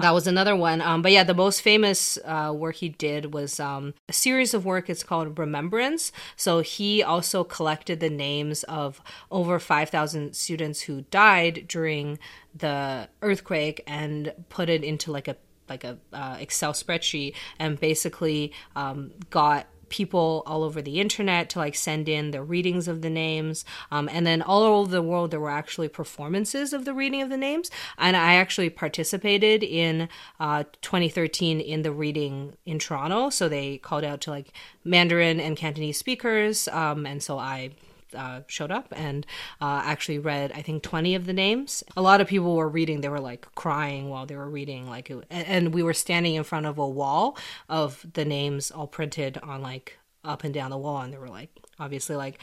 [0.00, 0.80] That was another one.
[0.80, 4.64] Um, but yeah the most famous uh, work he did was um, a series of
[4.64, 4.90] work.
[4.90, 6.12] It's called remembrance.
[6.36, 12.18] So he also collected the names of over 5000 students who died during
[12.54, 15.36] the earthquake and put it into like a
[15.70, 21.58] like a uh, Excel spreadsheet and basically um, got people all over the internet to
[21.58, 25.30] like send in the readings of the names um, and then all over the world
[25.30, 27.70] there were actually performances of the reading of the names.
[27.98, 33.30] And i actually participated in uh, 2013 in the reading in toronto.
[33.30, 34.52] So they called out to like
[34.84, 37.70] mandarin and cantonese speakers um, and so i
[38.14, 39.26] uh, showed up and
[39.60, 41.82] uh, actually read I think 20 of the names.
[41.96, 44.88] A lot of people were reading; they were like crying while they were reading.
[44.88, 47.36] Like, it, and we were standing in front of a wall
[47.68, 51.28] of the names all printed on like up and down the wall, and they were
[51.28, 52.38] like obviously like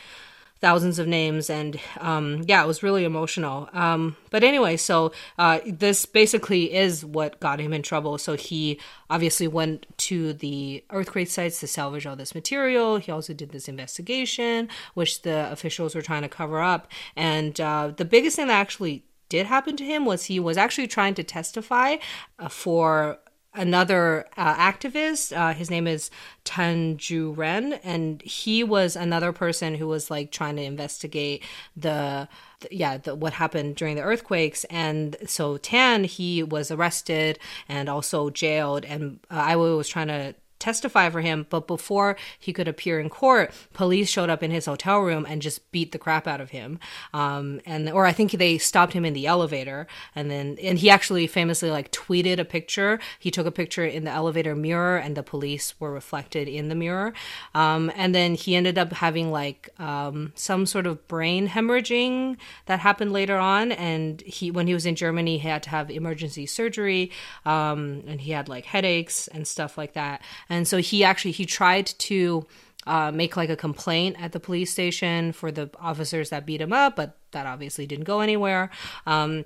[0.60, 3.70] thousands of names and um, yeah it was really emotional.
[3.74, 8.18] Um, but anyway so uh, this basically is what got him in trouble.
[8.18, 12.98] So he obviously went to the earthquake sites to salvage all this material.
[12.98, 16.92] He also did this investigation which the officials were trying to cover up.
[17.16, 20.88] And uh, the biggest thing that actually did happen to him was he was actually
[20.88, 21.98] trying to testify
[22.40, 23.20] uh, for
[23.58, 25.36] another uh, activist.
[25.36, 26.10] Uh, his name is
[26.44, 31.44] Tan Zuoren, and he was another person who was like trying to investigate
[31.76, 32.30] the,
[32.72, 34.64] yeah the, what happened during the earthquakes.
[34.66, 40.36] And so Tan he was arrested and also jailed, and uh, I was trying to
[40.60, 44.66] testify for him, but before he could appear in court, police showed up in his
[44.66, 46.80] hotel room and just beat the crap out of him.
[47.14, 50.90] Um, and or I think they stopped him in the elevator, and then and he
[50.90, 53.00] actually famously like tweeted a picture.
[53.20, 56.76] He took a picture in the elevator mirror, and the police were reflected in the
[56.76, 57.14] mirror.
[57.54, 62.80] Um, and then he ended up having like um, some sort of brain hemorrhaging that
[62.80, 66.46] happened later on, and he when he was in Germany, he had to have emergency
[66.46, 67.12] surgery,
[67.46, 71.46] um, and he had like headaches and stuff like that and so he actually he
[71.46, 72.46] tried to
[72.86, 76.74] uh, make like a complaint at the police station for the officers that beat him
[76.74, 78.70] up, but that obviously didn't go anywhere.
[79.06, 79.46] Um,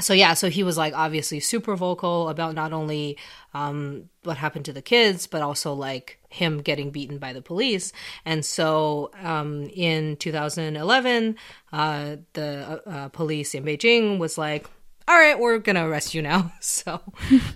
[0.00, 3.18] so yeah, so he was like obviously super vocal about not only
[3.52, 7.92] um, what happened to the kids, but also like him getting beaten by the police.
[8.24, 11.36] And so um, in 2011,
[11.72, 14.68] uh, the uh, police in Beijing was like,
[15.08, 17.00] "All right, we're gonna arrest you now." So,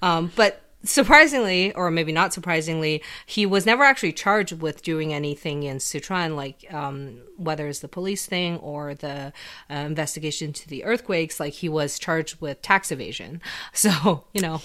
[0.02, 5.62] um, but surprisingly, or maybe not surprisingly, he was never actually charged with doing anything
[5.62, 9.32] in Sichuan, like um, whether it's the police thing or the
[9.70, 11.38] uh, investigation to the earthquakes.
[11.40, 13.40] Like he was charged with tax evasion.
[13.74, 14.60] So you know.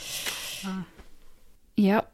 [0.66, 0.84] Uh.
[1.76, 2.12] Yep.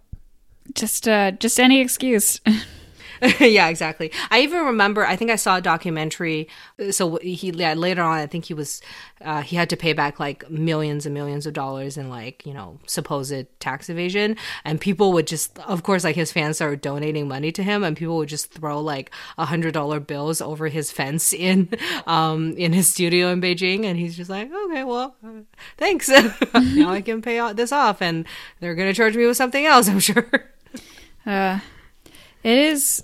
[0.74, 2.40] Just uh, just any excuse.
[3.40, 4.12] yeah, exactly.
[4.32, 5.06] I even remember.
[5.06, 6.48] I think I saw a documentary.
[6.92, 8.82] So he yeah, later on, I think he was
[9.22, 12.54] uh, he had to pay back like millions and millions of dollars in like you
[12.54, 17.28] know supposed tax evasion, and people would just, of course, like his fans started donating
[17.28, 20.92] money to him, and people would just throw like a hundred dollar bills over his
[20.92, 21.70] fence in
[22.08, 25.16] um in his studio in Beijing, and he's just like, okay, well,
[25.78, 26.10] thanks.
[26.54, 28.26] now I can pay this off, and
[28.60, 30.30] they're gonna charge me with something else, I'm sure.
[31.26, 31.60] Uh,
[32.44, 33.04] it is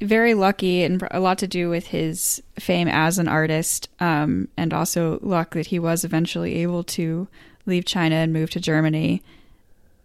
[0.00, 4.72] very lucky and a lot to do with his fame as an artist, um, and
[4.72, 7.28] also luck that he was eventually able to
[7.66, 9.22] leave China and move to Germany.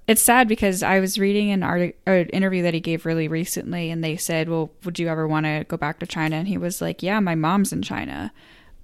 [0.08, 3.89] it's sad because I was reading an art an interview that he gave really recently,
[3.89, 6.58] and they said, "Well, would you ever want to go back to China?" And he
[6.58, 8.32] was like, "Yeah, my mom's in China,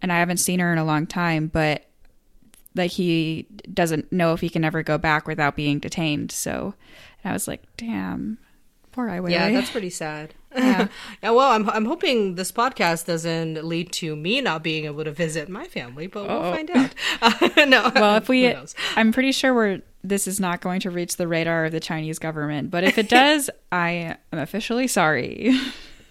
[0.02, 1.86] and I haven't seen her in a long time, but
[2.76, 6.74] like he doesn't know if he can ever go back without being detained." So,
[7.24, 8.40] I was like, "Damn,
[8.92, 10.34] poor Ai Weiwei." Yeah, that's pretty sad.
[10.54, 10.88] Yeah.
[11.24, 11.30] yeah.
[11.30, 15.48] Well, I'm I'm hoping this podcast doesn't lead to me not being able to visit
[15.48, 16.54] my family, but we'll Uh-oh.
[16.54, 16.94] find out.
[17.22, 17.90] Uh, no.
[17.96, 18.54] well, if we.
[18.98, 22.20] I'm pretty sure we're this is not going to reach the radar of the Chinese
[22.20, 25.58] government, but if it does, I am officially sorry.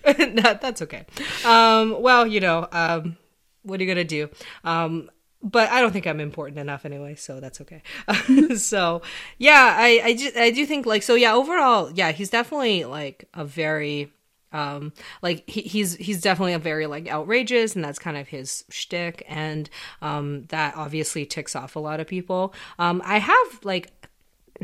[0.07, 1.05] no, that's okay.
[1.45, 3.19] Um, well, you know, um,
[3.63, 4.31] what are you gonna do?
[4.65, 5.11] Um,
[5.43, 7.83] but I don't think I'm important enough anyway, so that's okay.
[8.57, 9.03] so,
[9.39, 11.15] yeah, I I, just, I do think like so.
[11.15, 14.13] Yeah, overall, yeah, he's definitely like a very
[14.53, 18.65] um like he, he's he's definitely a very like outrageous and that's kind of his
[18.69, 19.71] shtick and
[20.03, 23.93] um that obviously ticks off a lot of people um i have like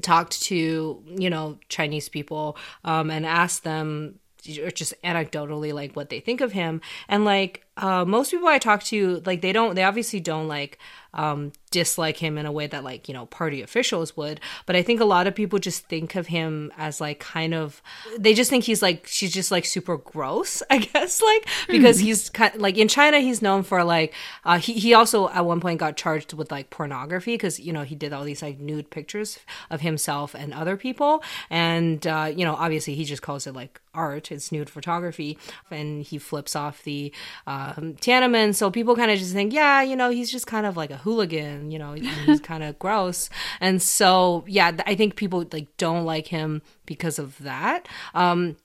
[0.03, 4.19] talked to you know chinese people um and asked them
[4.63, 6.81] or just anecdotally like what they think of him.
[7.09, 10.79] And like uh most people i talk to like they don't they obviously don't like
[11.13, 14.41] um dislike him in a way that like you know party officials would.
[14.67, 17.83] But i think a lot of people just think of him as like kind of
[18.19, 22.31] they just think he's like she's just like super gross i guess like because he's
[22.31, 24.15] kind like in china he's known for like
[24.45, 27.83] uh he, he also at one point got charged with like pornography because you know
[27.83, 29.39] he did all these like nude pictures
[29.71, 31.23] of himself and other people.
[31.51, 34.31] And uh you know obviously he just calls it like art.
[34.31, 35.39] It's nude photography.
[35.71, 37.13] And he flips off the
[37.47, 38.55] um tiananmen.
[38.55, 40.99] So people kind of just think yeah you know he's just kind of like a
[40.99, 43.31] hooligan you know he's kind of gross.
[43.61, 47.89] And so yeah i think people like don't like him because of that.
[48.15, 48.57] Um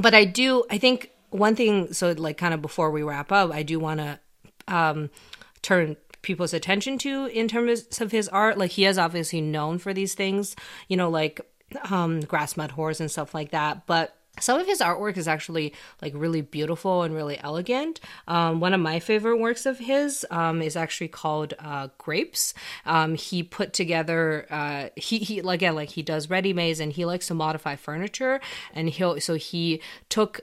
[0.00, 3.50] but i do i think one thing so like kind of before we wrap up
[3.50, 4.18] i do want to
[4.68, 5.10] um
[5.60, 8.58] turn people's attention to in terms of his art.
[8.58, 10.56] Like he is obviously known for these things
[10.88, 11.40] you know like
[11.90, 13.86] um grass mud horse and stuff like that.
[13.86, 15.72] But some of his artwork is actually
[16.02, 18.00] like really beautiful and really elegant.
[18.26, 22.54] Um, one of my favorite works of his um, is actually called uh, Grapes.
[22.86, 27.04] Um, he put together uh, he he again like he does ready mades and he
[27.04, 28.40] likes to modify furniture
[28.74, 30.40] and he'll so he took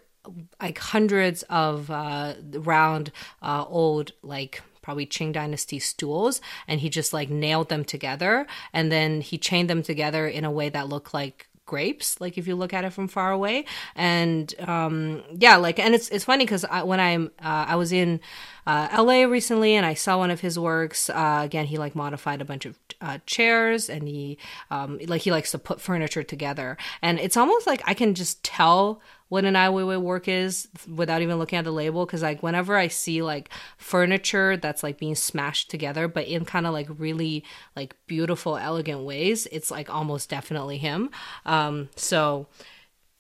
[0.62, 7.12] like hundreds of uh, round uh, old like probably Qing Dynasty stools, and he just
[7.12, 11.12] like nailed them together, and then he chained them together in a way that looked
[11.12, 13.66] like grapes like if you look at it from far away.
[13.96, 18.20] And um yeah like and it's it's funny because when i'm uh, i was in
[18.68, 22.42] uh, la recently and i saw one of his works uh, again he like modified
[22.42, 24.38] a bunch of uh, chairs and he
[24.72, 26.78] um like he likes to put furniture together.
[27.02, 31.22] And it's almost like i can just tell what an Ai Weiwei work is without
[31.22, 35.16] even looking at the label because like whenever I see like furniture that's like being
[35.16, 37.44] smashed together but in kind of like really
[37.76, 41.10] like beautiful elegant ways it's like almost definitely him.
[41.46, 42.48] Um so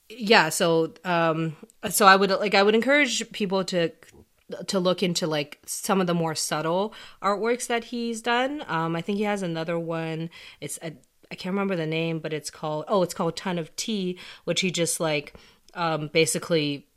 [0.09, 1.55] yeah so um
[1.89, 3.91] so I would like I would encourage people to
[4.67, 8.63] to look into like some of the more subtle artworks that he's done.
[8.67, 10.29] Um I think he has another one.
[10.61, 10.93] It's a
[11.31, 14.61] I can't remember the name but it's called oh it's called Ton of Tea which
[14.61, 15.33] he just like
[15.75, 16.87] um, basically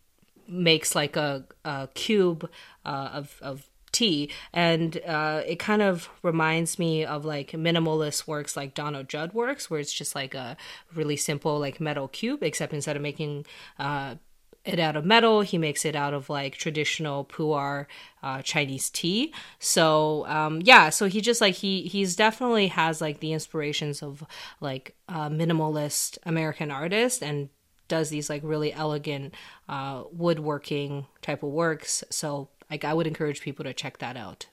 [0.49, 2.49] makes like a, a cube
[2.85, 4.31] uh, of, of tea.
[4.53, 9.70] And uh, it kind of reminds me of like minimalist works like Donald Judd works
[9.70, 10.57] where it's just like a
[10.95, 13.47] really simple like metal cube except instead of making
[13.79, 14.16] uh,
[14.64, 17.87] it out of metal he makes it out of like traditional pu'er
[18.22, 19.33] uh, chinese tea.
[19.59, 24.24] So um, yeah so he just like he he's definitely has like the inspirations of
[24.61, 27.49] like minimalist american artist and
[27.89, 29.34] does these like really elegant
[29.68, 32.05] uh, woodworking type of works.
[32.11, 34.47] So like I would encourage people to check that out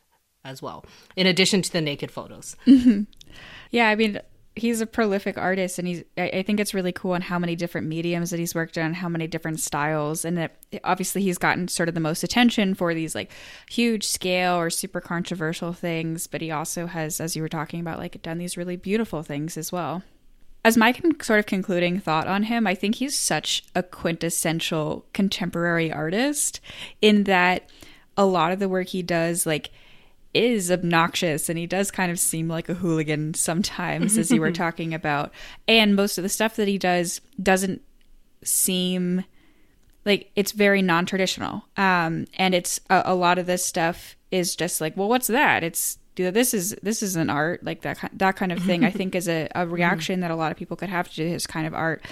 [0.44, 0.86] as well.
[1.16, 2.56] In addition to the naked photos.
[3.72, 4.20] yeah, I mean
[4.58, 7.88] he's a prolific artist and he's I think it's really cool on how many different
[7.88, 11.90] mediums that he's worked on, how many different styles and that obviously he's gotten sort
[11.90, 13.32] of the most attention for these like
[13.70, 18.00] huge scale or super controversial things, but he also has as you were talking about
[18.00, 20.04] like done these really beautiful things as well
[20.66, 25.06] as my con- sort of concluding thought on him, I think he's such a quintessential
[25.14, 26.60] contemporary artist
[27.04, 27.70] in that
[28.18, 29.70] a lot of the work he does, like,
[30.34, 34.52] is obnoxious and he does kind of seem like a hooligan sometimes, as you were
[34.64, 35.32] talking about.
[35.68, 37.84] And most of the stuff that he does doesn't
[38.44, 39.24] seem
[40.04, 41.64] like it's very non traditional.
[41.78, 45.64] Um, and it's a, a lot of this stuff is just like, well, what's that?
[45.64, 46.34] It's do that.
[46.34, 48.84] This is this is an art like that that kind of thing.
[48.84, 51.46] I think is a, a reaction that a lot of people could have to his
[51.46, 52.04] kind of art.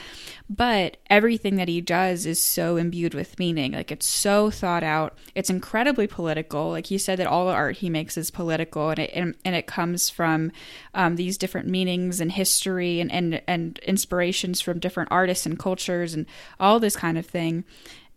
[0.49, 3.71] But everything that he does is so imbued with meaning.
[3.71, 5.17] Like it's so thought out.
[5.35, 6.69] It's incredibly political.
[6.69, 9.55] Like he said that all the art he makes is political, and it and, and
[9.55, 10.51] it comes from
[10.93, 16.13] um, these different meanings and history and, and and inspirations from different artists and cultures
[16.13, 16.25] and
[16.59, 17.63] all this kind of thing.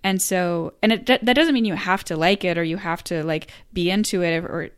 [0.07, 3.03] And so, and it, that doesn't mean you have to like it or you have
[3.05, 4.70] to like be into it or, or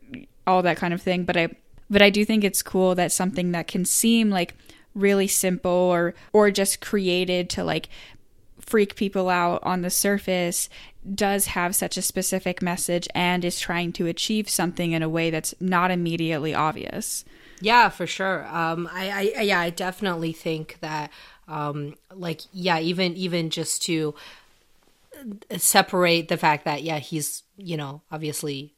[0.48, 1.24] all that kind of thing.
[1.24, 1.48] But I,
[1.88, 4.54] but I do think it's cool that something that can seem like
[4.94, 7.88] really simple or or just created to like
[8.58, 10.68] freak people out on the surface
[11.14, 15.30] does have such a specific message and is trying to achieve something in a way
[15.30, 17.24] that's not immediately obvious.
[17.60, 18.46] Yeah, for sure.
[18.46, 21.10] Um, I, I, yeah, I definitely think that,
[21.48, 24.14] um, like, yeah, even, even just to
[25.56, 28.74] separate the fact that, yeah, he's, you know, obviously,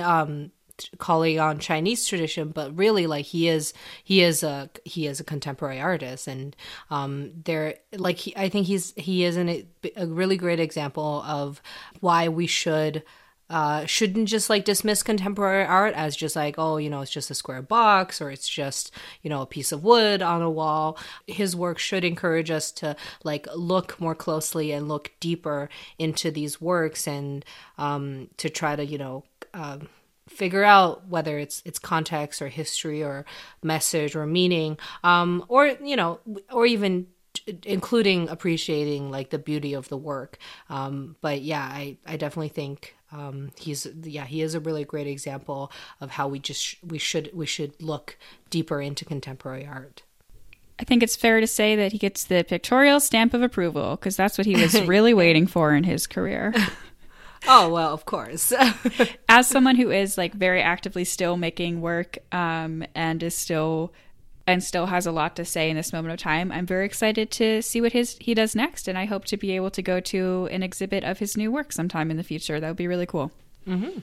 [0.00, 0.50] um,
[0.98, 3.72] calling on Chinese tradition, but really like he is
[4.02, 6.56] he is a he is a contemporary artist, and
[6.90, 9.66] um, there like he, I think he's he is an,
[9.96, 11.62] a really great example of
[12.00, 13.02] why we should.
[13.50, 17.30] Uh, shouldn't just like dismiss contemporary art as just like oh you know it's just
[17.30, 20.96] a square box or it's just you know a piece of wood on a wall
[21.26, 25.68] his work should encourage us to like look more closely and look deeper
[25.98, 27.44] into these works and
[27.76, 29.88] um, to try to you know um,
[30.28, 33.24] figure out whether it's it's context or history or
[33.62, 36.20] message or meaning um, or you know
[36.50, 37.06] or even
[37.64, 40.38] including appreciating like the beauty of the work.
[40.70, 45.06] Um, but yeah i i definitely think um, he's yeah he is a really great
[45.06, 45.70] example
[46.00, 48.18] of how we just we should we should look
[48.50, 50.02] deeper into contemporary art.
[50.78, 54.16] I think it's fair to say that he gets the pictorial stamp of approval because
[54.16, 56.52] that's what he was really waiting for in his career.
[57.54, 58.52] oh well of course.
[59.28, 63.92] As someone who is like very actively still making work um, and is still
[64.46, 67.30] and still has a lot to say in this moment of time i'm very excited
[67.30, 70.00] to see what his he does next and i hope to be able to go
[70.00, 72.60] to an exhibit of his new work sometime in the future.
[72.60, 73.32] That would be really cool.
[73.66, 74.00] Mm-hmm.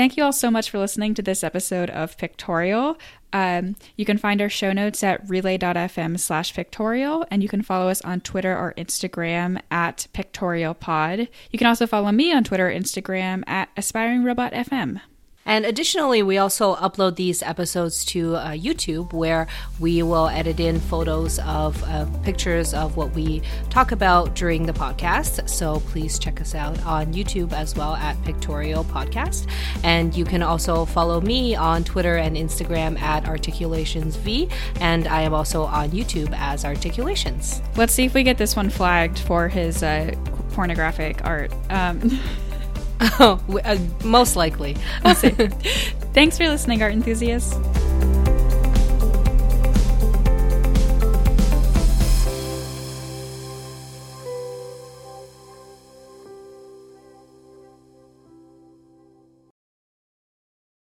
[0.00, 2.96] Thank you all so much for listening to this episode of Pictorial.
[3.34, 7.90] Um, you can find our show notes at relay.fm slash pictorial, and you can follow
[7.90, 11.28] us on Twitter or Instagram at pictorialpod.
[11.50, 15.02] You can also follow me on Twitter or Instagram at aspiringrobotfm.
[15.46, 20.78] And additionally, we also upload these episodes to uh, YouTube where we will edit in
[20.78, 25.48] photos of uh, pictures of what we talk about during the podcast.
[25.48, 29.48] So please check us out on YouTube as well at Pictorial Podcast.
[29.82, 34.52] And you can also follow me on Twitter and Instagram at Articulations_V.
[34.80, 37.62] And I am also on YouTube as Articulations.
[37.76, 40.14] Let's see if we get this one flagged for his uh,
[40.52, 41.52] pornographic art.
[41.70, 42.20] Um,
[43.22, 44.74] Oh, uh, most likely.
[46.12, 47.54] Thanks for listening, art enthusiasts.